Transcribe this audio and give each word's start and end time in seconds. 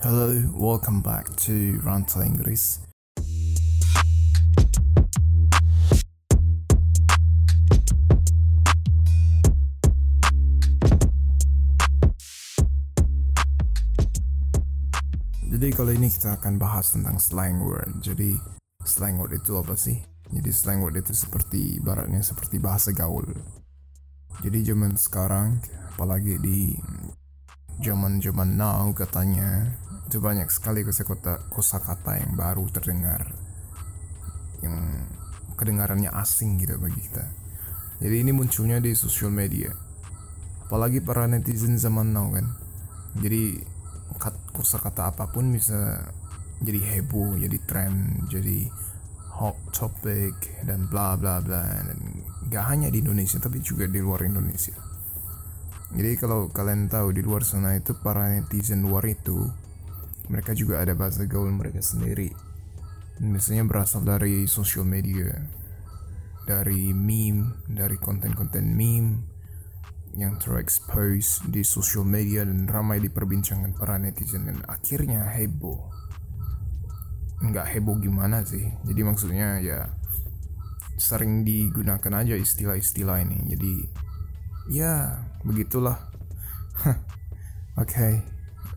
Hello, 0.00 0.32
welcome 0.56 1.04
back 1.04 1.28
to 1.36 1.76
Rantau 1.84 2.24
Inggris. 2.24 2.80
Jadi 15.44 15.68
kali 15.76 16.00
ini 16.00 16.08
kita 16.08 16.40
akan 16.40 16.56
bahas 16.56 16.96
tentang 16.96 17.20
slang 17.20 17.60
word. 17.60 18.00
Jadi 18.00 18.40
slang 18.80 19.20
word 19.20 19.36
itu 19.36 19.52
apa 19.60 19.76
sih? 19.76 20.00
Jadi 20.32 20.48
slang 20.48 20.80
word 20.80 20.96
itu 20.96 21.12
seperti 21.12 21.76
ibaratnya 21.76 22.24
seperti 22.24 22.56
bahasa 22.56 22.96
gaul. 22.96 23.28
Jadi 24.40 24.64
zaman 24.64 24.96
sekarang, 24.96 25.60
apalagi 25.92 26.40
di 26.40 26.72
zaman-zaman 27.80 28.60
now 28.60 28.92
katanya 28.92 29.72
itu 30.10 30.18
banyak 30.18 30.50
sekali 30.50 30.82
kosakata 30.82 31.46
kosakata 31.54 32.18
yang 32.18 32.34
baru 32.34 32.66
terdengar 32.74 33.30
yang 34.58 35.06
kedengarannya 35.54 36.10
asing 36.10 36.58
gitu 36.58 36.82
bagi 36.82 36.98
kita. 36.98 37.24
Jadi 38.02 38.16
ini 38.26 38.34
munculnya 38.34 38.82
di 38.82 38.96
sosial 38.98 39.30
media. 39.30 39.70
Apalagi 40.66 40.98
para 40.98 41.30
netizen 41.30 41.78
zaman 41.78 42.10
now 42.10 42.26
kan. 42.34 42.50
Jadi 43.22 43.62
kosakata 44.50 45.14
apa 45.14 45.30
pun 45.30 45.54
bisa 45.54 46.02
jadi 46.58 46.80
heboh, 46.80 47.38
jadi 47.38 47.58
tren, 47.64 48.26
jadi 48.26 48.66
hot 49.30 49.56
topic 49.72 50.34
dan 50.66 50.90
bla 50.90 51.16
bla 51.16 51.40
bla 51.40 51.64
dan 51.64 51.98
gak 52.52 52.64
hanya 52.68 52.92
di 52.92 53.00
Indonesia 53.00 53.40
tapi 53.40 53.62
juga 53.62 53.86
di 53.88 54.02
luar 54.02 54.26
Indonesia. 54.26 54.76
Jadi 55.90 56.12
kalau 56.20 56.52
kalian 56.52 56.86
tahu 56.86 57.10
di 57.10 57.22
luar 57.24 57.42
sana 57.42 57.74
itu 57.74 57.96
para 57.98 58.30
netizen 58.30 58.84
luar 58.84 59.02
itu 59.08 59.42
mereka 60.30 60.54
juga 60.54 60.78
ada 60.78 60.94
bahasa 60.94 61.26
gaul 61.26 61.50
mereka 61.50 61.82
sendiri. 61.82 62.30
Dan 63.18 63.34
biasanya 63.34 63.66
berasal 63.66 64.06
dari 64.06 64.46
social 64.46 64.86
media, 64.86 65.34
dari 66.46 66.94
meme, 66.94 67.66
dari 67.66 67.98
konten-konten 67.98 68.70
meme 68.70 69.26
yang 70.14 70.38
terexpose 70.38 71.46
di 71.46 71.62
social 71.62 72.02
media 72.06 72.42
dan 72.42 72.66
ramai 72.66 72.98
diperbincangkan 73.02 73.74
para 73.74 73.98
netizen 73.98 74.46
dan 74.46 74.58
akhirnya 74.66 75.26
heboh. 75.34 75.78
Nggak 77.42 77.66
heboh 77.76 77.98
gimana 77.98 78.46
sih? 78.46 78.70
Jadi 78.86 79.00
maksudnya 79.02 79.58
ya 79.58 79.90
sering 80.98 81.42
digunakan 81.42 82.22
aja 82.22 82.34
istilah-istilah 82.38 83.18
ini. 83.22 83.38
Jadi 83.54 83.72
ya 84.70 85.18
begitulah 85.42 85.98
oke 86.86 86.94
okay. 87.80 88.22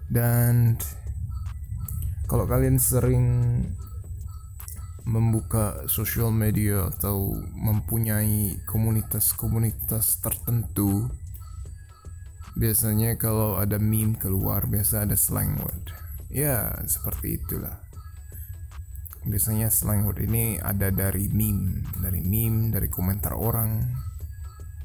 dan 0.10 0.80
kalau 2.34 2.50
kalian 2.50 2.81
sering 2.81 3.30
membuka 5.06 5.86
sosial 5.86 6.34
media 6.34 6.89
atau 6.89 7.30
mempunyai 7.53 8.58
komunitas-komunitas 8.66 10.17
tertentu 10.17 11.14
biasanya 12.58 13.22
kalau 13.22 13.61
ada 13.61 13.78
meme 13.78 14.17
keluar 14.17 14.66
biasa 14.66 15.06
ada 15.06 15.14
slang 15.14 15.61
word 15.61 15.94
ya 16.34 16.73
seperti 16.89 17.38
itulah 17.38 17.78
biasanya 19.30 19.70
slang 19.70 20.09
word 20.09 20.26
ini 20.26 20.58
ada 20.58 20.89
dari 20.89 21.30
meme 21.30 21.86
dari 22.02 22.26
meme 22.26 22.73
dari 22.73 22.89
komentar 22.89 23.38
orang 23.38 23.78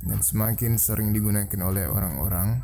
dan 0.04 0.20
semakin 0.20 0.76
sering 0.76 1.16
digunakan 1.16 1.64
oleh 1.64 1.88
orang-orang 1.88 2.60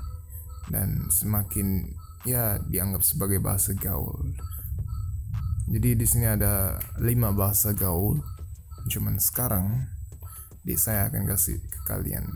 dan 0.68 1.08
semakin 1.08 1.88
ya 2.28 2.56
dianggap 2.60 3.04
sebagai 3.04 3.40
bahasa 3.40 3.76
gaul. 3.76 4.32
Jadi 5.64 5.96
di 5.96 6.04
sini 6.04 6.28
ada 6.28 6.76
lima 7.00 7.32
bahasa 7.32 7.72
gaul, 7.72 8.20
cuman 8.88 9.16
sekarang 9.16 9.88
di 10.60 10.76
saya 10.76 11.08
akan 11.08 11.24
kasih 11.24 11.56
ke 11.60 11.80
kalian. 11.88 12.28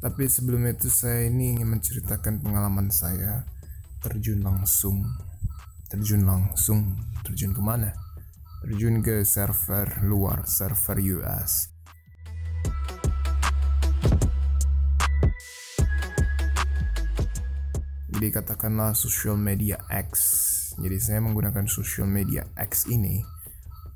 Tapi 0.00 0.24
sebelum 0.30 0.64
itu 0.64 0.88
saya 0.88 1.28
ini 1.28 1.58
ingin 1.58 1.68
menceritakan 1.68 2.40
pengalaman 2.40 2.88
saya 2.88 3.44
terjun 4.00 4.40
langsung, 4.40 5.04
terjun 5.92 6.24
langsung, 6.24 6.96
terjun 7.26 7.52
ke 7.52 7.60
mana? 7.60 7.92
Terjun 8.64 9.04
ke 9.04 9.22
server 9.28 10.02
luar, 10.02 10.48
server 10.48 10.98
US 11.20 11.78
Jadi 18.18 18.34
katakanlah 18.34 18.98
social 18.98 19.38
media 19.38 19.78
X. 19.94 20.10
Jadi 20.78 20.96
saya 21.02 21.18
menggunakan 21.18 21.66
social 21.66 22.06
media 22.06 22.46
X 22.54 22.86
ini 22.86 23.18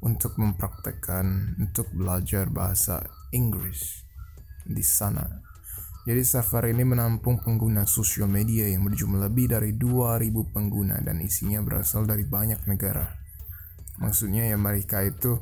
untuk 0.02 0.34
mempraktekkan 0.34 1.56
untuk 1.62 1.86
belajar 1.94 2.50
bahasa 2.50 3.06
Inggris 3.30 4.02
di 4.66 4.82
sana. 4.82 5.24
Jadi 6.02 6.26
server 6.26 6.74
ini 6.74 6.82
menampung 6.82 7.38
pengguna 7.38 7.86
sosial 7.86 8.26
media 8.26 8.66
yang 8.66 8.82
berjumlah 8.82 9.30
lebih 9.30 9.54
dari 9.54 9.78
2000 9.78 10.34
pengguna 10.50 10.98
dan 10.98 11.22
isinya 11.22 11.62
berasal 11.62 12.02
dari 12.02 12.26
banyak 12.26 12.66
negara. 12.66 13.06
Maksudnya 14.02 14.50
ya 14.50 14.58
mereka 14.58 15.06
itu 15.06 15.38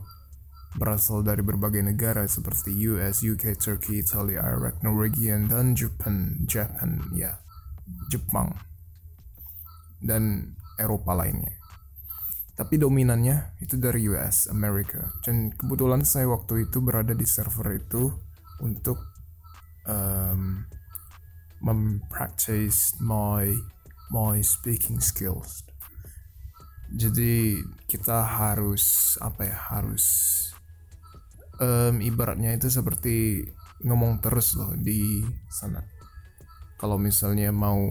berasal 0.77 1.25
dari 1.25 1.41
berbagai 1.41 1.81
negara 1.81 2.29
seperti 2.29 2.77
US, 2.93 3.25
UK, 3.25 3.57
Turkey, 3.57 4.05
Italia, 4.05 4.45
Iraq, 4.45 4.85
Norwegia, 4.85 5.41
dan 5.49 5.73
Japan, 5.73 6.45
Japan, 6.45 7.09
ya, 7.17 7.41
Jepang 8.13 8.53
dan 10.01 10.57
Eropa 10.81 11.13
lainnya. 11.13 11.61
Tapi 12.57 12.77
dominannya 12.77 13.57
itu 13.61 13.77
dari 13.81 14.05
US, 14.09 14.49
Amerika. 14.49 15.13
Dan 15.25 15.53
kebetulan 15.53 16.05
saya 16.05 16.29
waktu 16.29 16.69
itu 16.69 16.81
berada 16.81 17.13
di 17.17 17.25
server 17.25 17.77
itu 17.77 18.13
untuk 18.61 19.01
um, 19.89 20.65
mempractice 21.61 22.97
my 23.01 23.49
my 24.13 24.41
speaking 24.45 25.01
skills. 25.01 25.65
Jadi 26.91 27.63
kita 27.87 28.27
harus 28.27 29.15
apa 29.23 29.47
ya 29.47 29.57
harus 29.71 30.05
um, 31.63 32.03
ibaratnya 32.03 32.57
itu 32.57 32.67
seperti 32.67 33.47
ngomong 33.87 34.21
terus 34.21 34.59
loh 34.59 34.75
di 34.77 35.25
sana. 35.49 35.81
Kalau 36.77 37.01
misalnya 37.01 37.55
mau 37.55 37.89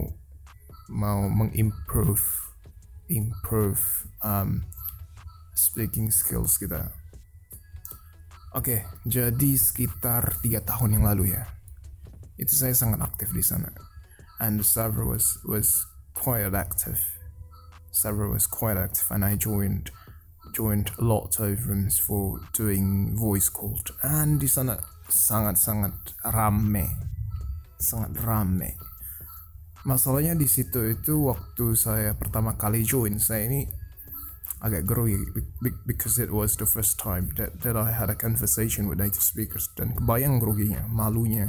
mau 0.90 1.30
mengimprove 1.30 2.22
improve 3.10 4.06
um, 4.22 4.64
speaking 5.58 6.14
skills 6.14 6.56
kita. 6.56 6.94
Oke, 8.54 8.54
okay, 8.54 8.80
jadi 9.06 9.54
sekitar 9.58 10.38
tiga 10.42 10.62
tahun 10.62 10.98
yang 10.98 11.04
lalu 11.06 11.34
ya, 11.34 11.46
itu 12.34 12.50
saya 12.50 12.74
sangat 12.74 12.98
aktif 13.02 13.30
di 13.30 13.42
sana, 13.42 13.70
and 14.42 14.58
the 14.58 14.66
server 14.66 15.06
was 15.06 15.38
was 15.46 15.86
quite 16.18 16.46
active. 16.50 16.98
Server 17.94 18.26
was 18.26 18.50
quite 18.50 18.78
active, 18.78 19.06
and 19.14 19.22
I 19.22 19.38
joined 19.38 19.94
joined 20.50 20.90
a 20.98 21.04
lot 21.06 21.38
of 21.38 21.62
rooms 21.70 22.02
for 22.02 22.42
doing 22.50 23.14
voice 23.14 23.46
call, 23.46 23.78
and 24.02 24.42
di 24.42 24.50
sana 24.50 24.82
sangat 25.06 25.54
sangat 25.54 25.94
rame, 26.26 26.90
sangat 27.78 28.18
rame 28.18 28.89
masalahnya 29.84 30.36
di 30.36 30.44
situ 30.44 30.92
itu 30.92 31.30
waktu 31.30 31.72
saya 31.72 32.12
pertama 32.12 32.56
kali 32.56 32.84
join 32.84 33.16
saya 33.16 33.48
ini 33.48 33.64
agak 34.60 34.84
grogi 34.84 35.16
because 35.88 36.20
it 36.20 36.28
was 36.28 36.52
the 36.60 36.68
first 36.68 37.00
time 37.00 37.32
that, 37.40 37.64
that 37.64 37.80
I 37.80 37.88
had 37.96 38.12
a 38.12 38.16
conversation 38.16 38.92
with 38.92 39.00
native 39.00 39.24
speakers. 39.24 39.72
Dan 39.72 39.96
kebayang 39.96 40.36
groginya 40.36 40.84
malunya 40.84 41.48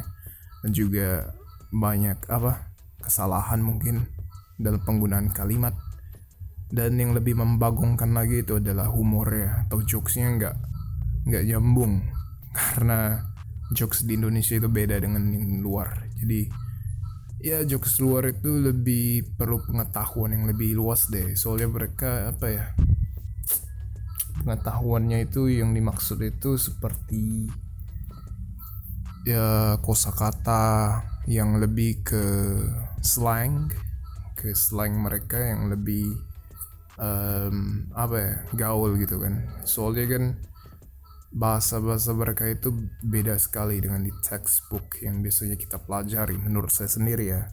dan 0.63 0.71
juga 0.71 1.35
banyak 1.75 2.23
apa 2.31 2.71
kesalahan 3.03 3.59
mungkin 3.59 4.07
dalam 4.55 4.79
penggunaan 4.87 5.35
kalimat. 5.35 5.75
Dan 6.71 6.95
yang 6.95 7.11
lebih 7.11 7.35
membagongkan 7.35 8.15
lagi 8.15 8.47
itu 8.47 8.63
adalah 8.63 8.87
humornya 8.87 9.67
atau 9.67 9.83
jokesnya 9.83 10.31
nggak 10.39 10.55
nggak 11.27 11.43
nyambung. 11.51 11.99
Karena 12.55 13.19
jokes 13.75 14.07
di 14.07 14.15
Indonesia 14.15 14.55
itu 14.55 14.71
beda 14.71 14.95
dengan 15.03 15.27
yang 15.35 15.59
luar. 15.59 16.07
Jadi 16.15 16.70
ya 17.41 17.65
jokes 17.65 17.97
luar 17.97 18.29
itu 18.29 18.61
lebih 18.61 19.25
perlu 19.35 19.65
pengetahuan 19.65 20.37
yang 20.37 20.45
lebih 20.45 20.77
luas 20.77 21.09
deh. 21.09 21.33
Soalnya 21.33 21.69
mereka 21.69 22.29
apa 22.29 22.47
ya 22.47 22.65
pengetahuannya 24.41 25.29
itu 25.29 25.49
yang 25.49 25.73
dimaksud 25.73 26.21
itu 26.21 26.57
seperti 26.57 27.49
ya 29.25 29.77
kosakata 29.81 31.01
yang 31.29 31.61
lebih 31.61 32.01
ke 32.01 32.25
slang 33.05 33.69
ke 34.33 34.57
slang 34.57 34.97
mereka 34.97 35.37
yang 35.37 35.69
lebih 35.69 36.17
um, 36.97 37.85
apa 37.93 38.15
ya 38.17 38.33
gaul 38.57 38.97
gitu 38.97 39.21
kan. 39.21 39.45
Soalnya 39.65 40.05
kan 40.09 40.23
bahasa-bahasa 41.31 42.11
mereka 42.11 42.43
itu 42.51 42.75
beda 42.99 43.39
sekali 43.39 43.79
dengan 43.79 44.03
di 44.03 44.11
textbook 44.19 44.99
yang 44.99 45.23
biasanya 45.23 45.55
kita 45.55 45.79
pelajari 45.79 46.35
menurut 46.35 46.71
saya 46.71 46.91
sendiri 46.91 47.25
ya. 47.31 47.47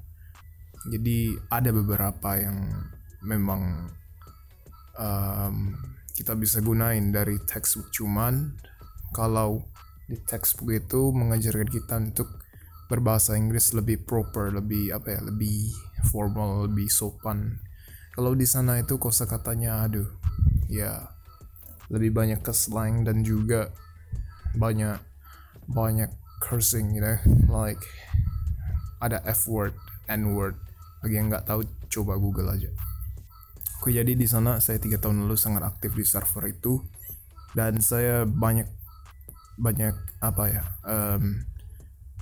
Jadi 0.90 1.38
ada 1.50 1.70
beberapa 1.70 2.38
yang 2.38 2.58
memang 3.22 3.90
um, 4.98 5.74
kita 6.14 6.34
bisa 6.34 6.58
gunain 6.58 7.14
dari 7.14 7.38
textbook 7.46 7.94
cuman 7.94 8.58
kalau 9.14 9.62
di 10.10 10.18
textbook 10.26 10.74
itu 10.74 11.14
mengajarkan 11.14 11.68
kita 11.70 11.94
untuk 12.02 12.28
berbahasa 12.88 13.36
Inggris 13.36 13.76
lebih 13.76 14.02
proper, 14.02 14.50
lebih 14.50 14.96
apa 14.96 15.14
ya, 15.14 15.20
lebih 15.22 15.70
formal, 16.08 16.66
lebih 16.66 16.88
sopan. 16.88 17.60
Kalau 18.16 18.32
di 18.34 18.48
sana 18.48 18.80
itu 18.80 18.96
kosakatanya 18.96 19.86
aduh, 19.86 20.08
ya 20.66 21.17
lebih 21.88 22.12
banyak 22.12 22.40
ke 22.44 22.52
slang 22.52 23.04
dan 23.04 23.24
juga 23.24 23.72
banyak 24.56 25.00
banyak 25.68 26.08
cursing 26.40 26.96
you 26.96 27.02
know 27.02 27.16
like 27.48 27.80
ada 28.98 29.22
F 29.26 29.46
word, 29.46 29.74
N 30.10 30.34
word. 30.34 30.58
Bagi 30.98 31.14
yang 31.14 31.30
nggak 31.30 31.46
tahu 31.46 31.62
coba 31.86 32.18
Google 32.18 32.50
aja. 32.50 32.70
Oke 33.78 33.94
jadi 33.94 34.18
di 34.18 34.26
sana 34.26 34.58
saya 34.58 34.82
tiga 34.82 34.98
tahun 34.98 35.22
lalu 35.22 35.38
sangat 35.38 35.62
aktif 35.62 35.94
di 35.94 36.02
server 36.02 36.50
itu 36.50 36.82
dan 37.54 37.78
saya 37.78 38.26
banyak 38.26 38.66
banyak 39.54 39.94
apa 40.18 40.44
ya 40.50 40.62
um, 40.82 41.46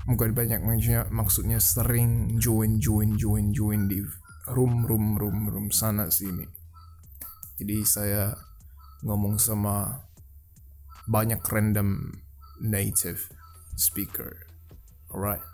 bukan 0.04 0.36
banyak 0.36 0.60
maksudnya 0.60 1.08
maksudnya 1.08 1.58
sering 1.60 2.36
join 2.36 2.76
join 2.76 3.16
join 3.16 3.56
join 3.56 3.88
di 3.88 4.04
room 4.52 4.84
room 4.84 5.16
room 5.16 5.48
room 5.48 5.66
sana 5.72 6.12
sini 6.12 6.44
jadi 7.56 7.76
saya 7.88 8.22
ngomong 9.04 9.36
sama 9.36 10.06
banyak 11.08 11.40
random 11.44 12.20
native 12.62 13.28
speaker 13.76 14.46
alright 15.12 15.44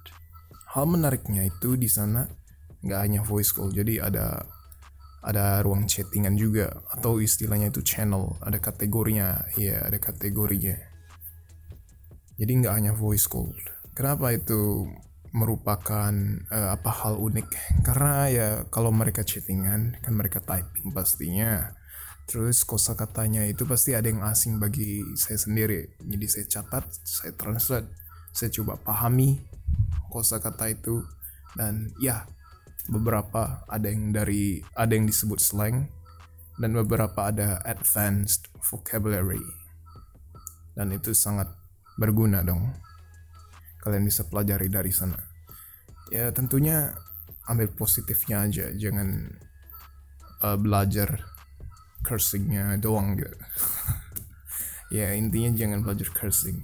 hal 0.77 0.87
menariknya 0.87 1.49
itu 1.49 1.75
di 1.75 1.91
sana 1.91 2.29
nggak 2.83 3.01
hanya 3.03 3.21
voice 3.23 3.51
call 3.51 3.71
jadi 3.71 4.07
ada 4.07 4.47
ada 5.23 5.63
ruang 5.63 5.87
chattingan 5.87 6.35
juga 6.35 6.83
atau 6.91 7.23
istilahnya 7.23 7.71
itu 7.71 7.83
channel 7.87 8.39
ada 8.43 8.59
kategorinya 8.59 9.47
ya 9.55 9.87
ada 9.87 9.99
kategorinya 10.03 10.93
jadi 12.43 12.59
nggak 12.59 12.75
hanya 12.75 12.93
voice 12.97 13.31
call. 13.31 13.55
Kenapa 13.95 14.35
itu 14.35 14.91
merupakan 15.31 16.13
uh, 16.51 16.75
apa 16.75 16.91
hal 16.91 17.23
unik? 17.23 17.49
Karena 17.87 18.27
ya 18.27 18.49
kalau 18.67 18.91
mereka 18.91 19.23
chattingan 19.23 20.01
kan 20.03 20.13
mereka 20.17 20.43
typing 20.43 20.91
pastinya. 20.91 21.71
Terus 22.27 22.65
kosa 22.65 22.95
katanya 22.95 23.45
itu 23.45 23.67
pasti 23.69 23.93
ada 23.93 24.09
yang 24.09 24.25
asing 24.25 24.57
bagi 24.63 25.03
saya 25.19 25.37
sendiri. 25.37 25.99
Jadi 26.01 26.27
saya 26.31 26.47
catat, 26.49 26.85
saya 27.03 27.33
translate, 27.35 27.89
saya 28.33 28.49
coba 28.55 28.81
pahami 28.81 29.43
kosa 30.13 30.41
kata 30.41 30.73
itu 30.73 31.01
dan 31.57 31.93
ya 32.01 32.29
beberapa 32.89 33.65
ada 33.69 33.89
yang 33.89 34.13
dari 34.13 34.61
ada 34.77 34.93
yang 34.93 35.09
disebut 35.09 35.41
slang 35.41 35.89
dan 36.61 36.71
beberapa 36.77 37.33
ada 37.33 37.65
advanced 37.65 38.53
vocabulary 38.61 39.41
dan 40.77 40.93
itu 40.93 41.13
sangat 41.13 41.49
berguna 41.97 42.41
dong. 42.45 42.73
Kalian 43.83 44.07
bisa 44.07 44.25
pelajari 44.29 44.71
dari 44.71 44.93
sana. 44.95 45.19
Ya 46.13 46.31
tentunya 46.31 46.93
ambil 47.49 47.73
positifnya 47.75 48.47
aja, 48.47 48.71
jangan 48.77 49.33
uh, 50.45 50.57
belajar 50.61 51.32
cursingnya 52.03 52.77
doang 52.83 53.17
gitu. 53.17 53.33
ya 54.99 55.15
intinya 55.15 55.55
jangan 55.57 55.81
belajar 55.87 56.11
cursing. 56.13 56.63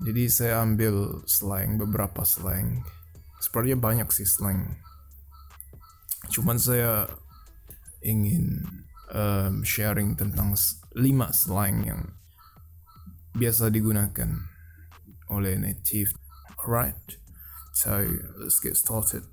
Jadi 0.00 0.32
saya 0.32 0.64
ambil 0.64 1.20
slang, 1.28 1.76
beberapa 1.76 2.24
slang. 2.24 2.88
Sepertinya 3.36 3.78
banyak 3.92 4.08
sih 4.08 4.24
slang. 4.24 4.80
Cuman 6.32 6.56
saya 6.56 7.04
ingin 8.00 8.64
um, 9.12 9.60
sharing 9.60 10.16
tentang 10.16 10.56
lima 10.96 11.28
slang 11.36 11.84
yang 11.84 12.02
biasa 13.36 13.68
digunakan 13.68 14.48
oleh 15.28 15.60
native. 15.60 16.16
Alright, 16.64 17.20
so 17.76 18.08
let's 18.40 18.56
get 18.60 18.76
started. 18.80 19.28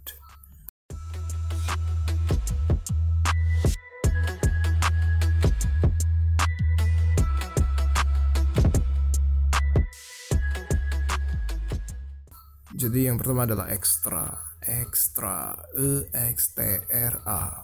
Jadi 12.98 13.14
yang 13.14 13.22
pertama 13.22 13.46
adalah 13.46 13.70
ekstra, 13.70 14.26
ekstra, 14.58 15.54
e 15.78 16.10
x 16.34 16.58
t 16.58 16.66
r 16.90 17.14
a. 17.30 17.62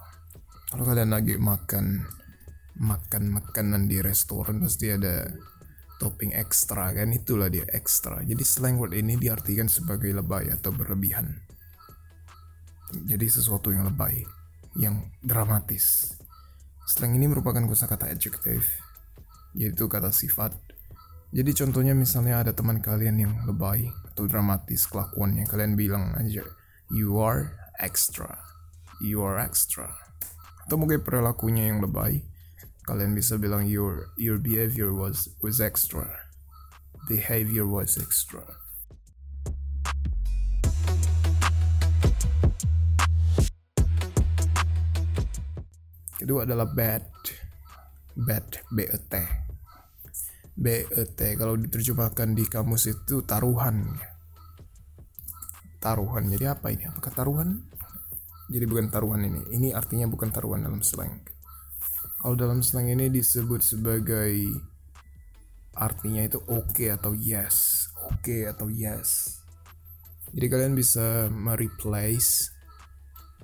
Kalau 0.70 0.86
kalian 0.86 1.10
lagi 1.10 1.42
makan 1.42 2.06
makan 2.78 3.42
makanan 3.42 3.90
di 3.90 3.98
restoran 3.98 4.62
pasti 4.62 4.94
ada 4.94 5.26
topping 5.98 6.38
ekstra 6.38 6.94
kan? 6.94 7.10
Itulah 7.18 7.50
dia 7.50 7.66
ekstra 7.66 8.22
jadi 8.22 8.46
slang 8.46 8.78
word 8.78 8.94
ini 8.94 9.18
diartikan 9.18 9.66
sebagai 9.66 10.14
lebay 10.14 10.54
atau 10.54 10.70
berlebihan. 10.70 11.34
Jadi 12.94 13.26
sesuatu 13.26 13.74
yang 13.74 13.90
lebay 13.90 14.22
yang 14.78 15.02
dramatis. 15.26 16.14
Slang 16.86 17.18
ini 17.18 17.26
merupakan 17.26 17.66
kosakata 17.66 18.06
adjective 18.06 18.70
yaitu 19.58 19.90
kata 19.90 20.14
sifat. 20.14 20.54
Jadi 21.34 21.58
contohnya 21.58 21.98
misalnya 21.98 22.46
ada 22.46 22.54
teman 22.54 22.86
kalian 22.86 23.18
yang 23.18 23.34
lebay 23.50 23.90
atau 24.14 24.30
dramatis 24.30 24.86
kelakuannya. 24.86 25.50
Kalian 25.50 25.74
bilang 25.74 26.14
aja 26.14 26.46
you 26.94 27.18
are 27.18 27.58
extra. 27.82 28.38
You 29.02 29.26
are 29.26 29.42
extra. 29.42 29.90
Atau 30.64 30.78
mungkin 30.78 31.02
perilakunya 31.02 31.74
yang 31.74 31.82
lebay. 31.82 32.22
Kalian 32.86 33.18
bisa 33.18 33.42
bilang 33.42 33.66
your 33.66 34.14
your 34.14 34.38
behavior 34.38 34.94
was 34.94 35.34
was 35.42 35.58
extra. 35.58 36.06
Behavior 37.10 37.66
was 37.66 37.98
extra. 37.98 38.62
Kedua 46.22 46.48
adalah 46.48 46.70
bad. 46.70 47.10
Bad 48.14 48.62
bet 48.70 49.10
bet 50.54 51.18
kalau 51.18 51.58
diterjemahkan 51.58 52.38
di 52.38 52.46
kamus 52.46 52.90
itu 52.90 53.26
taruhan. 53.26 53.98
Taruhan. 55.82 56.24
Jadi 56.32 56.46
apa 56.48 56.72
ini? 56.72 56.88
Apakah 56.88 57.12
taruhan? 57.12 57.66
Jadi 58.48 58.66
bukan 58.70 58.88
taruhan 58.94 59.26
ini. 59.26 59.42
Ini 59.52 59.74
artinya 59.74 60.06
bukan 60.08 60.30
taruhan 60.30 60.64
dalam 60.64 60.86
slang. 60.86 61.24
Kalau 62.24 62.40
dalam 62.40 62.64
slang 62.64 62.88
ini 62.88 63.12
disebut 63.12 63.60
sebagai 63.60 64.32
artinya 65.76 66.24
itu 66.24 66.40
oke 66.46 66.72
okay 66.72 66.94
atau 66.94 67.12
yes, 67.18 67.90
oke 68.06 68.22
okay 68.24 68.48
atau 68.48 68.70
yes. 68.72 69.42
Jadi 70.32 70.46
kalian 70.48 70.74
bisa 70.78 71.28
mereplace. 71.28 72.54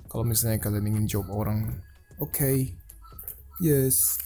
Kalau 0.08 0.24
misalnya 0.24 0.58
kalian 0.58 0.90
ingin 0.90 1.06
jawab 1.06 1.28
orang 1.30 1.58
oke, 2.18 2.34
okay, 2.34 2.74
yes, 3.62 4.18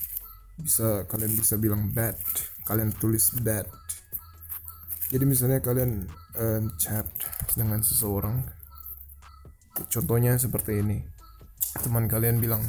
bisa 0.56 1.04
kalian 1.11 1.35
bisa 1.35 1.58
bilang 1.61 1.90
bad, 1.90 2.16
kalian 2.64 2.90
tulis 2.97 3.33
bad. 3.40 3.68
Jadi 5.12 5.25
misalnya 5.28 5.61
kalian 5.61 6.09
um, 6.37 6.64
chat 6.80 7.06
dengan 7.54 7.85
seseorang, 7.85 8.42
contohnya 9.92 10.35
seperti 10.40 10.80
ini, 10.80 11.04
teman 11.85 12.11
kalian 12.11 12.40
bilang 12.42 12.64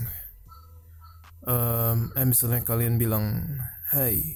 um, 1.48 2.12
eh 2.14 2.28
misalnya 2.28 2.62
kalian 2.62 3.02
bilang 3.02 3.58
hey 3.96 4.36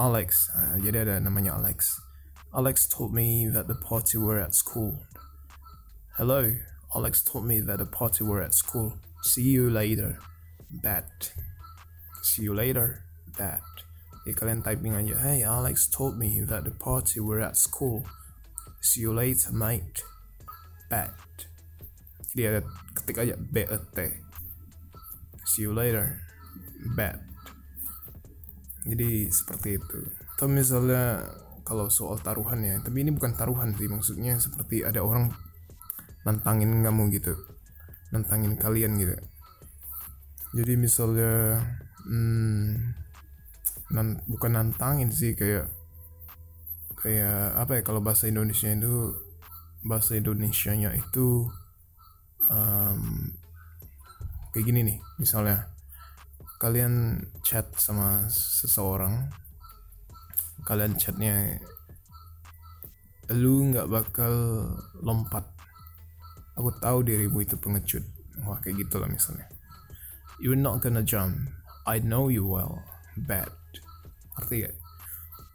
Alex. 0.00 0.50
Uh, 0.56 0.80
jadi 0.80 1.06
ada 1.06 1.20
namanya 1.20 1.60
Alex. 1.60 2.00
Alex 2.50 2.90
told 2.90 3.14
me 3.14 3.46
that 3.46 3.70
the 3.70 3.78
party 3.78 4.18
were 4.18 4.42
at 4.42 4.56
school. 4.56 5.06
Hello 6.18 6.50
Alex 6.90 7.22
told 7.22 7.46
me 7.46 7.62
that 7.62 7.78
the 7.78 7.86
party 7.86 8.26
were 8.26 8.42
at 8.42 8.56
school. 8.56 8.98
See 9.22 9.54
you 9.54 9.70
later 9.70 10.18
bet 10.70 11.32
see 12.22 12.42
you 12.42 12.54
later 12.54 13.02
bet 13.36 13.60
ya 14.30 14.34
kalian 14.38 14.62
typing 14.62 14.94
aja 14.94 15.18
hey 15.18 15.42
Alex 15.42 15.90
told 15.90 16.14
me 16.14 16.38
that 16.46 16.62
the 16.62 16.74
party 16.74 17.18
were 17.18 17.42
at 17.42 17.58
school. 17.58 18.06
See 18.78 19.02
you 19.02 19.10
later 19.10 19.50
mate. 19.50 20.06
Bet 20.86 21.10
jadi 22.30 22.42
ada 22.46 22.60
ketik 22.94 23.18
aja 23.18 23.34
bet 23.38 23.68
see 25.50 25.66
you 25.66 25.74
later. 25.74 26.22
Bad. 26.94 27.20
Jadi 28.86 29.28
seperti 29.28 29.76
itu. 29.76 29.98
Atau 30.38 30.48
misalnya 30.48 31.26
kalau 31.66 31.92
soal 31.92 32.16
taruhan 32.22 32.64
ya 32.64 32.80
tapi 32.80 33.04
ini 33.04 33.12
bukan 33.12 33.36
taruhan 33.36 33.76
sih 33.76 33.86
maksudnya 33.86 34.40
seperti 34.40 34.80
ada 34.86 35.04
orang 35.04 35.34
nantangin 36.24 36.86
kamu 36.86 37.10
gitu. 37.18 37.34
Nantangin 38.14 38.56
kalian 38.56 38.96
gitu. 38.96 39.16
Jadi 40.56 40.72
misalnya 40.78 41.62
hmm, 42.06 42.94
nan, 43.90 44.22
bukan 44.26 44.54
nantangin 44.54 45.10
sih 45.10 45.34
kayak 45.34 45.70
kayak 46.98 47.56
apa 47.56 47.80
ya 47.80 47.82
kalau 47.82 48.04
bahasa 48.04 48.28
Indonesia 48.28 48.68
itu 48.70 49.16
bahasa 49.82 50.14
Indonesia 50.14 50.72
nya 50.76 50.92
itu 50.92 51.48
um, 52.44 53.32
kayak 54.52 54.64
gini 54.68 54.80
nih 54.84 54.98
misalnya 55.16 55.72
kalian 56.60 57.24
chat 57.40 57.72
sama 57.80 58.28
seseorang 58.28 59.32
kalian 60.68 60.92
chatnya 61.00 61.56
lu 63.30 63.70
nggak 63.70 63.86
bakal 63.86 64.34
lompat. 64.98 65.46
Aku 66.58 66.74
tahu 66.82 67.06
dirimu 67.06 67.46
itu 67.46 67.54
pengecut. 67.54 68.02
Wah 68.42 68.58
kayak 68.58 68.86
gitu 68.86 68.98
lah 68.98 69.06
misalnya. 69.06 69.46
You're 70.42 70.58
not 70.58 70.82
gonna 70.82 71.06
jump. 71.06 71.38
I 71.86 72.02
know 72.02 72.26
you 72.26 72.44
well 72.44 72.82
bad. 73.24 73.52
Arti 74.36 74.66
gak? 74.66 74.76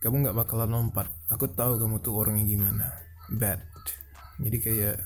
Kamu 0.02 0.22
nggak 0.22 0.38
bakalan 0.38 0.70
lompat. 0.70 1.10
Aku 1.34 1.50
tahu 1.50 1.82
kamu 1.82 1.98
tuh 2.02 2.14
orangnya 2.22 2.46
gimana. 2.46 2.88
Bad. 3.34 3.62
Jadi 4.38 4.58
kayak 4.62 4.98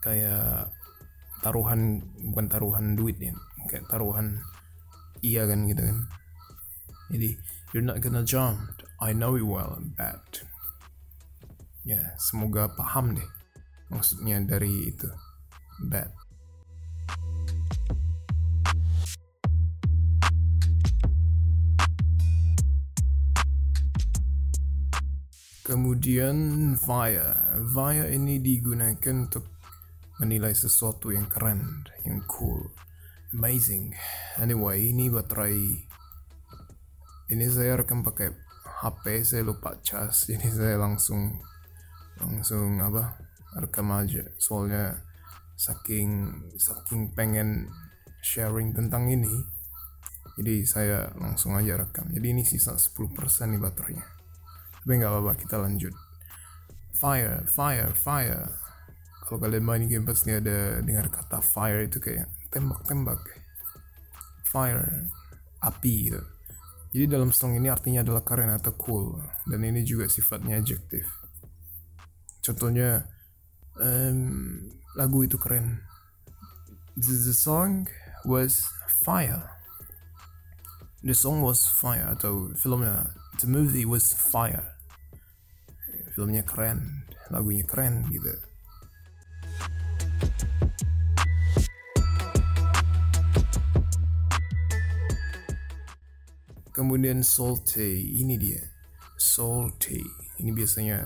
kayak 0.00 0.72
taruhan 1.44 2.00
bukan 2.32 2.46
taruhan 2.48 2.96
duit 2.96 3.20
ya. 3.20 3.36
Kayak 3.68 3.90
taruhan 3.92 4.40
iya 5.20 5.44
kan 5.44 5.68
gitu 5.68 5.82
kan. 5.84 5.98
Jadi 7.12 7.28
you're 7.76 7.84
not 7.84 8.00
gonna 8.00 8.24
jump. 8.24 8.56
I 8.96 9.12
know 9.12 9.36
you 9.36 9.44
well 9.44 9.76
bad. 9.98 10.24
Ya 11.84 12.16
semoga 12.16 12.72
paham 12.72 13.20
deh 13.20 13.28
maksudnya 13.92 14.40
dari 14.40 14.90
itu. 14.90 15.10
Bad 15.76 16.25
Kemudian 25.66 26.38
Via. 26.78 27.58
Via 27.58 28.06
ini 28.14 28.38
digunakan 28.38 29.26
untuk 29.26 29.50
menilai 30.22 30.54
sesuatu 30.54 31.10
yang 31.10 31.26
keren, 31.26 31.82
yang 32.06 32.22
cool, 32.30 32.70
amazing. 33.34 33.90
Anyway, 34.38 34.94
ini 34.94 35.10
baterai. 35.10 35.90
Ini 37.34 37.44
saya 37.50 37.82
rekam 37.82 38.06
pakai 38.06 38.30
HP, 38.78 39.26
saya 39.26 39.42
lupa 39.42 39.74
cas, 39.82 40.22
jadi 40.30 40.46
saya 40.54 40.76
langsung 40.78 41.34
langsung 42.22 42.78
apa 42.78 43.18
rekam 43.58 43.90
aja. 43.90 44.22
Soalnya 44.38 45.02
saking 45.58 46.46
saking 46.62 47.10
pengen 47.18 47.66
sharing 48.22 48.70
tentang 48.70 49.10
ini, 49.10 49.34
jadi 50.38 50.62
saya 50.62 51.10
langsung 51.18 51.58
aja 51.58 51.74
rekam. 51.74 52.06
Jadi 52.14 52.26
ini 52.38 52.46
sisa 52.46 52.78
10% 52.78 53.02
nih 53.50 53.58
baterainya 53.58 54.16
tapi 54.86 55.02
nggak 55.02 55.10
apa-apa 55.18 55.34
kita 55.34 55.58
lanjut. 55.58 55.90
Fire 56.94 57.42
fire 57.50 57.90
fire. 57.90 58.46
Kalau 59.26 59.42
kalian 59.42 59.66
main 59.66 59.82
game 59.90 60.06
pasti 60.06 60.30
ada 60.30 60.78
dengar 60.78 61.10
kata 61.10 61.42
fire 61.42 61.90
itu 61.90 61.98
kayak 61.98 62.30
tembak-tembak. 62.54 63.18
Fire 64.46 65.10
api 65.58 65.94
gitu. 66.06 66.22
Jadi 66.94 67.04
dalam 67.10 67.34
song 67.34 67.58
ini 67.58 67.66
artinya 67.66 68.06
adalah 68.06 68.22
keren 68.22 68.46
atau 68.46 68.78
cool. 68.78 69.18
Dan 69.42 69.66
ini 69.66 69.82
juga 69.82 70.06
sifatnya 70.06 70.62
adjektif. 70.62 71.02
Contohnya 72.46 73.10
um, 73.82 74.70
lagu 74.94 75.26
itu 75.26 75.34
keren. 75.34 75.82
The, 76.94 77.10
the 77.10 77.34
song 77.34 77.90
was 78.22 78.70
fire. 79.02 79.50
The 81.02 81.10
song 81.10 81.42
was 81.42 81.66
fire 81.66 82.14
atau 82.14 82.54
filmnya 82.54 83.10
the 83.42 83.50
movie 83.50 83.82
was 83.82 84.14
fire 84.14 84.75
filmnya 86.16 86.40
keren 86.48 87.04
lagunya 87.28 87.60
keren 87.68 88.08
gitu. 88.08 88.32
Kemudian 96.72 97.20
salty 97.20 98.16
ini 98.24 98.40
dia. 98.40 98.64
Salty 99.20 100.00
ini 100.40 100.56
biasanya 100.56 101.04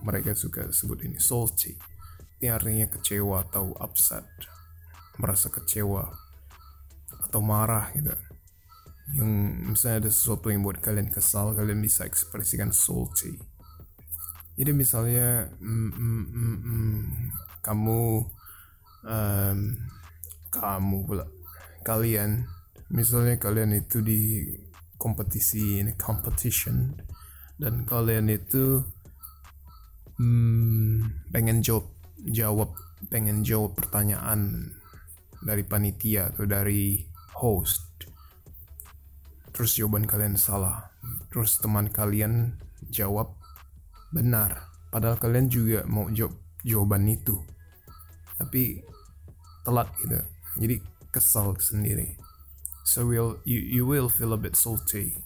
mereka 0.00 0.32
suka 0.32 0.72
sebut 0.72 1.04
ini 1.04 1.20
salty 1.20 1.76
ini 2.40 2.48
artinya 2.48 2.88
kecewa 2.88 3.44
atau 3.44 3.72
upset 3.76 4.24
merasa 5.20 5.52
kecewa 5.52 6.08
atau 7.28 7.40
marah 7.44 7.92
gitu. 7.92 8.12
Yang 9.12 9.30
misalnya 9.68 10.08
ada 10.08 10.10
sesuatu 10.12 10.48
yang 10.48 10.64
buat 10.64 10.80
kalian 10.80 11.12
kesal 11.12 11.52
kalian 11.52 11.84
bisa 11.84 12.08
ekspresikan 12.08 12.72
salty 12.72 13.53
jadi 14.54 14.70
misalnya 14.70 15.50
mm, 15.58 15.90
mm, 15.90 16.24
mm, 16.30 16.56
mm, 16.62 17.00
kamu 17.62 18.02
um, 19.02 19.58
kamu 20.50 20.96
pula 21.06 21.26
kalian 21.82 22.46
misalnya 22.90 23.36
kalian 23.36 23.74
itu 23.74 23.98
di 24.00 24.20
kompetisi 24.96 25.82
ini 25.82 25.92
competition 25.98 26.94
dan 27.58 27.86
kalian 27.86 28.30
itu 28.30 28.82
hmm, 30.18 31.28
pengen 31.34 31.60
jawab 31.60 31.90
jawab 32.24 32.70
pengen 33.10 33.44
jawab 33.44 33.76
pertanyaan 33.76 34.72
dari 35.44 35.60
panitia 35.62 36.32
atau 36.32 36.48
dari 36.48 37.04
host. 37.36 38.08
Terus 39.52 39.76
jawaban 39.76 40.08
kalian 40.08 40.40
salah. 40.40 40.90
Terus 41.28 41.60
teman 41.60 41.92
kalian 41.92 42.56
jawab 42.88 43.36
benar. 44.14 44.70
Padahal 44.94 45.18
kalian 45.18 45.50
juga 45.50 45.82
mau 45.90 46.06
jawab 46.06 46.38
jawaban 46.62 47.10
itu. 47.10 47.34
Tapi 48.38 48.78
telat 49.66 49.90
gitu. 49.98 50.22
Jadi 50.62 50.76
kesal 51.10 51.58
sendiri. 51.58 52.14
So 52.86 53.02
will 53.10 53.42
you 53.42 53.58
you 53.58 53.82
will 53.82 54.06
feel 54.06 54.30
a 54.30 54.38
bit 54.38 54.54
salty. 54.54 55.18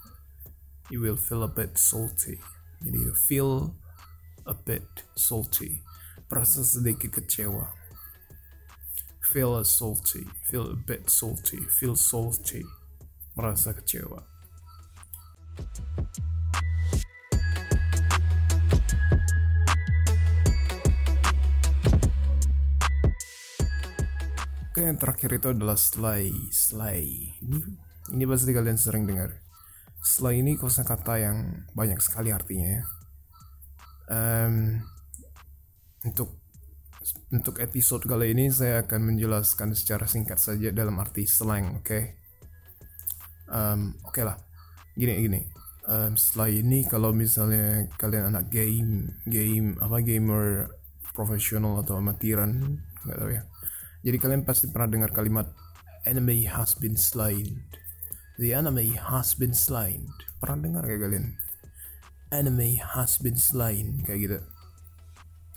You 0.88 1.04
will 1.04 1.20
feel 1.20 1.44
a 1.44 1.52
bit 1.52 1.76
salty. 1.76 2.40
Jadi 2.80 3.12
feel 3.12 3.76
a 4.48 4.56
bit 4.56 4.88
salty. 5.12 5.84
Merasa 6.32 6.64
sedikit 6.64 7.20
kecewa. 7.20 7.76
Feel 9.20 9.60
a 9.60 9.64
salty. 9.68 10.24
Feel 10.48 10.72
a 10.72 10.78
bit 10.78 11.12
salty. 11.12 11.60
Feel 11.68 11.92
salty. 11.92 12.64
Merasa 13.36 13.76
kecewa 13.76 14.24
Oke, 24.78 24.86
yang 24.86 25.02
terakhir 25.02 25.42
itu 25.42 25.50
adalah 25.50 25.74
slay. 25.74 26.30
Slay. 26.54 27.34
Ini, 27.42 27.58
ini 28.14 28.22
pasti 28.30 28.54
kalian 28.54 28.78
sering 28.78 29.10
dengar. 29.10 29.34
Slay 30.06 30.38
ini 30.38 30.54
kosakata 30.54 31.18
yang 31.18 31.66
banyak 31.74 31.98
sekali 31.98 32.30
artinya 32.30 32.78
ya. 32.78 32.82
Um, 34.06 34.78
untuk 36.06 36.30
untuk 37.34 37.58
episode 37.58 38.06
kali 38.06 38.30
ini 38.30 38.54
saya 38.54 38.86
akan 38.86 39.02
menjelaskan 39.02 39.74
secara 39.74 40.06
singkat 40.06 40.38
saja 40.38 40.70
dalam 40.70 40.94
arti 41.02 41.26
slang, 41.26 41.82
oke? 41.82 41.82
Okay? 41.82 42.14
Um, 43.50 43.98
oke 44.06 44.14
okay 44.14 44.30
lah, 44.30 44.38
gini 44.94 45.26
gini. 45.26 45.40
Um, 45.90 46.14
setelah 46.14 46.54
ini 46.54 46.86
kalau 46.86 47.10
misalnya 47.10 47.90
kalian 47.98 48.30
anak 48.30 48.46
game, 48.46 49.10
game 49.26 49.74
apa 49.82 49.98
gamer 50.06 50.70
profesional 51.18 51.82
atau 51.82 51.98
amatiran, 51.98 52.78
nggak 53.02 53.18
tahu 53.18 53.32
ya 53.34 53.42
jadi 54.08 54.16
kalian 54.16 54.48
pasti 54.48 54.72
pernah 54.72 54.88
dengar 54.88 55.12
kalimat 55.12 55.52
enemy 56.08 56.48
has 56.48 56.72
been 56.72 56.96
slain. 56.96 57.68
The 58.40 58.56
enemy 58.56 58.96
has 58.96 59.36
been 59.36 59.52
slain. 59.52 60.08
Pernah 60.40 60.64
dengar 60.64 60.82
kayak 60.88 61.04
kalian? 61.04 61.36
Enemy 62.32 62.80
has 62.80 63.20
been 63.20 63.36
slain 63.36 64.00
kayak 64.08 64.20
gitu. 64.24 64.38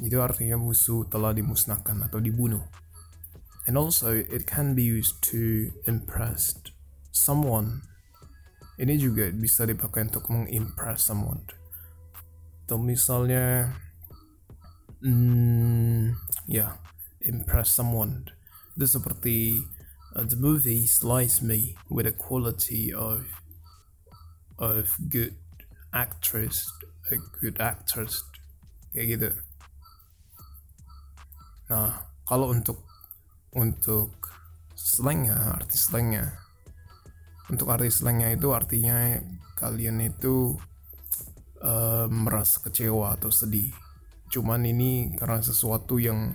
Itu 0.03 0.19
artinya 0.19 0.59
musuh 0.59 1.07
telah 1.07 1.31
dimusnahkan 1.31 2.03
atau 2.03 2.19
dibunuh. 2.19 2.67
And 3.69 3.79
also 3.79 4.11
it 4.19 4.43
can 4.43 4.75
be 4.75 4.83
used 4.83 5.23
to 5.31 5.71
impress 5.87 6.57
someone. 7.15 7.87
Ini 8.75 8.99
juga 8.99 9.31
bisa 9.31 9.63
dipakai 9.63 10.11
untuk 10.11 10.27
mengimpress 10.27 11.07
someone. 11.07 11.47
Atau 12.65 12.81
misalnya, 12.81 13.77
hmm, 15.05 16.17
ya, 16.49 16.57
yeah, 16.65 16.71
impress 17.23 17.69
someone. 17.71 18.40
Itu 18.81 18.97
seperti 18.97 19.61
uh, 20.17 20.25
the 20.25 20.33
movie 20.41 20.89
slice 20.89 21.37
me 21.37 21.77
with 21.85 22.09
a 22.09 22.15
quality 22.17 22.89
of 22.89 23.29
of 24.57 24.89
good 25.05 25.37
actress, 25.93 26.65
a 27.13 27.21
good 27.37 27.61
actress 27.61 28.25
kayak 28.89 29.05
gitu. 29.13 29.29
Nah, 31.69 32.09
kalau 32.25 32.49
untuk 32.49 32.81
untuk 33.53 34.17
slangnya, 34.73 35.61
arti 35.61 35.77
slangnya, 35.77 36.41
untuk 37.53 37.69
arti 37.69 37.93
slangnya 37.93 38.33
itu 38.33 38.49
artinya 38.49 39.13
kalian 39.61 40.09
itu 40.09 40.57
uh, 41.61 42.09
merasa 42.09 42.65
kecewa 42.65 43.13
atau 43.13 43.29
sedih. 43.29 43.69
Cuman 44.33 44.65
ini 44.65 45.13
karena 45.21 45.37
sesuatu 45.37 46.01
yang 46.01 46.33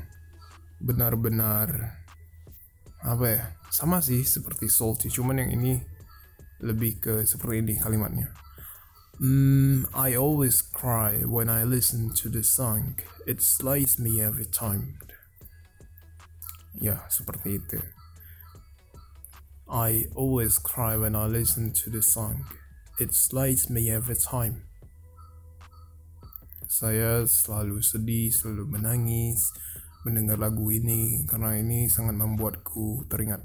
benar-benar 0.78 2.05
apa 3.06 3.26
ya 3.30 3.42
sama 3.70 4.02
sih 4.02 4.26
seperti 4.26 4.66
salty 4.66 5.06
cuman 5.06 5.46
yang 5.46 5.54
ini 5.54 5.78
lebih 6.60 6.98
ke 6.98 7.14
seperti 7.22 7.62
ini 7.62 7.74
kalimatnya. 7.76 8.32
Mm, 9.16 9.88
I 9.96 10.12
always 10.12 10.60
cry 10.60 11.24
when 11.24 11.48
I 11.48 11.64
listen 11.64 12.12
to 12.20 12.28
the 12.28 12.44
song. 12.44 13.00
It 13.24 13.40
slays 13.40 13.96
me 13.96 14.20
every 14.20 14.44
time. 14.44 15.00
Ya 16.76 17.08
seperti 17.08 17.64
itu. 17.64 17.80
I 19.66 20.12
always 20.12 20.60
cry 20.60 21.00
when 21.00 21.16
I 21.16 21.26
listen 21.26 21.72
to 21.84 21.88
the 21.88 22.04
song. 22.04 22.44
It 23.00 23.16
slays 23.16 23.72
me 23.72 23.88
every 23.88 24.16
time. 24.16 24.68
Saya 26.68 27.24
selalu 27.24 27.80
sedih, 27.80 28.28
selalu 28.28 28.68
menangis 28.68 29.52
mendengar 30.06 30.38
lagu 30.38 30.70
ini 30.70 31.26
karena 31.26 31.58
ini 31.58 31.90
sangat 31.90 32.14
membuatku 32.14 33.10
teringat 33.10 33.42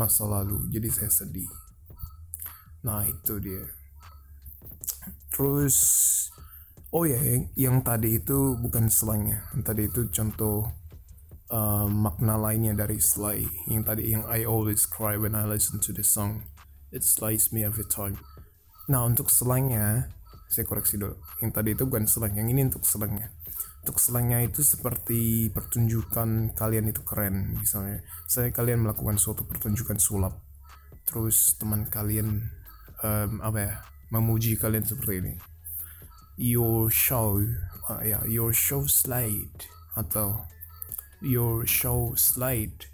masa 0.00 0.24
lalu. 0.24 0.64
Jadi 0.72 0.88
saya 0.88 1.12
sedih. 1.12 1.52
Nah 2.88 3.04
itu 3.04 3.36
dia. 3.44 3.68
Terus 5.28 5.76
oh 6.88 7.04
ya 7.04 7.20
yang, 7.20 7.44
yang 7.52 7.76
tadi 7.84 8.16
itu 8.16 8.56
bukan 8.56 8.88
slangnya. 8.88 9.44
Yang 9.52 9.62
tadi 9.68 9.82
itu 9.92 10.00
contoh 10.08 10.84
uh, 11.54 11.86
makna 11.90 12.34
lainnya 12.34 12.72
dari 12.72 12.98
Sly 12.98 13.70
yang 13.70 13.84
tadi 13.84 14.14
yang 14.14 14.24
I 14.26 14.42
always 14.42 14.88
cry 14.88 15.14
when 15.14 15.38
I 15.38 15.44
listen 15.44 15.82
to 15.84 15.94
the 15.94 16.06
song 16.06 16.48
it 16.94 17.06
slays 17.06 17.54
me 17.54 17.66
every 17.66 17.86
time 17.86 18.18
nah 18.90 19.04
untuk 19.04 19.28
slangnya 19.28 20.12
saya 20.48 20.66
koreksi 20.68 21.00
dulu 21.00 21.18
yang 21.40 21.50
tadi 21.50 21.72
itu 21.72 21.88
bukan 21.88 22.04
slang 22.06 22.36
yang 22.36 22.46
ini 22.46 22.68
untuk 22.68 22.84
slangnya 22.84 23.32
untuk 23.84 24.00
slangnya 24.00 24.40
itu 24.40 24.64
seperti 24.64 25.52
pertunjukan 25.52 26.56
kalian 26.56 26.88
itu 26.88 27.04
keren 27.04 27.52
misalnya. 27.52 28.00
Saya 28.24 28.48
kalian 28.48 28.80
melakukan 28.80 29.20
suatu 29.20 29.44
pertunjukan 29.44 30.00
sulap 30.00 30.40
terus 31.04 31.52
teman 31.60 31.84
kalian 31.92 32.48
um, 33.04 33.44
apa 33.44 33.58
ya 33.60 33.74
memuji 34.08 34.56
kalian 34.56 34.88
seperti 34.88 35.20
ini. 35.20 35.34
Your 36.40 36.88
show 36.88 37.44
uh, 37.92 38.00
ya 38.00 38.18
yeah, 38.18 38.22
your 38.24 38.56
show 38.56 38.88
slide 38.88 39.68
atau 40.00 40.48
your 41.20 41.68
show 41.68 42.16
slide 42.16 42.88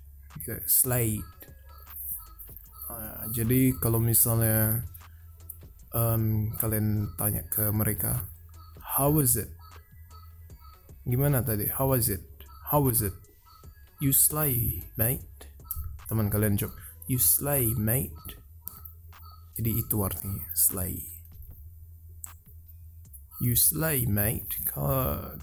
slide. 0.67 1.39
Uh, 2.91 3.31
jadi 3.31 3.79
kalau 3.79 4.03
misalnya 4.03 4.83
um, 5.95 6.51
kalian 6.59 7.15
tanya 7.15 7.47
ke 7.47 7.71
mereka 7.71 8.27
how 8.83 9.07
was 9.07 9.39
it 9.39 9.60
gimana 11.11 11.43
tadi? 11.43 11.67
How 11.67 11.91
was 11.91 12.07
it? 12.07 12.23
How 12.71 12.79
was 12.79 13.03
it? 13.03 13.15
You 13.99 14.15
slay 14.15 14.87
mate. 14.95 15.51
Teman 16.07 16.31
kalian 16.31 16.57
jawab 16.57 16.79
you 17.11 17.19
slay 17.19 17.75
mate. 17.75 18.39
Jadi 19.59 19.83
itu 19.83 19.97
artinya 20.01 20.47
slay 20.57 21.21
you 23.41 23.57
slay 23.57 24.05
mate. 24.05 24.53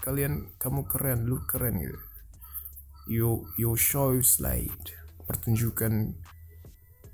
Kalian 0.00 0.54
kamu 0.56 0.86
keren 0.86 1.26
lu 1.26 1.42
keren 1.44 1.82
gitu. 1.82 1.98
Your 3.10 3.36
your 3.58 3.74
show 3.74 4.14
slide 4.22 4.94
pertunjukan 5.26 6.14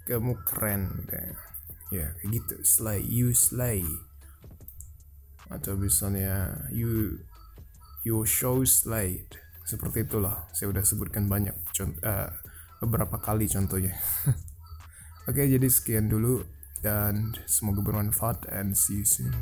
kamu 0.05 0.37
keren 0.45 1.09
kayak 1.09 1.41
ya 1.89 2.13
kayak 2.21 2.31
gitu. 2.37 2.55
Slay 2.63 3.01
you 3.01 3.33
slay 3.33 3.83
atau 5.49 5.77
misalnya 5.77 6.69
you 6.69 7.21
your 8.05 8.29
show 8.29 8.63
slide. 8.63 9.41
Seperti 9.65 10.05
itulah. 10.05 10.47
Saya 10.53 10.71
udah 10.71 10.85
sebutkan 10.85 11.27
banyak 11.27 11.57
contoh 11.73 12.05
uh, 12.05 12.29
beberapa 12.85 13.17
kali 13.19 13.49
contohnya. 13.49 13.97
Oke 15.29 15.41
okay, 15.41 15.47
jadi 15.57 15.67
sekian 15.73 16.13
dulu 16.13 16.45
dan 16.85 17.33
semoga 17.49 17.81
bermanfaat 17.81 18.45
and 18.53 18.77
see 18.77 19.01
you 19.01 19.09
soon 19.09 19.33